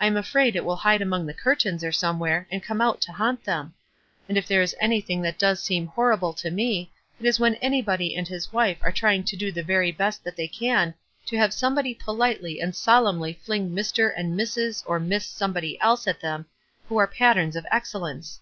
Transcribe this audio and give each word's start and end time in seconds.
I 0.00 0.08
am 0.08 0.16
afraid 0.16 0.56
it 0.56 0.64
will 0.64 0.74
hide 0.74 1.00
among 1.00 1.24
the 1.24 1.32
curtains 1.32 1.84
or 1.84 1.92
somewhere, 1.92 2.48
and 2.50 2.64
come 2.64 2.80
out 2.80 3.00
to 3.02 3.12
haunt 3.12 3.44
them. 3.44 3.74
And 4.28 4.36
if 4.36 4.44
there 4.48 4.60
is 4.60 4.74
anything 4.80 5.22
that 5.22 5.38
does 5.38 5.62
seem 5.62 5.86
horrible 5.86 6.32
to 6.32 6.50
me, 6.50 6.90
it 7.20 7.24
is 7.26 7.38
when 7.38 7.54
anybody 7.54 8.16
and 8.16 8.26
his 8.26 8.52
wife 8.52 8.78
are 8.82 8.90
trying 8.90 9.22
to 9.22 9.36
do 9.36 9.52
the 9.52 9.62
very 9.62 9.92
best 9.92 10.24
that 10.24 10.34
they 10.34 10.48
can 10.48 10.94
to 11.26 11.36
have 11.36 11.54
somebody 11.54 11.94
politely 11.94 12.60
and 12.60 12.74
solemn 12.74 13.20
ly 13.20 13.34
flinging 13.34 13.70
Mr. 13.70 14.12
and 14.16 14.36
Mrs. 14.36 14.82
or 14.84 14.98
Miss 14.98 15.26
somebody 15.26 15.80
else 15.80 16.08
at 16.08 16.18
them, 16.20 16.46
who 16.88 16.96
were 16.96 17.06
patterns 17.06 17.54
of 17.54 17.64
excellence." 17.70 18.40